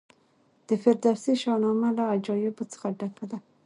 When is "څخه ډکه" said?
2.71-3.25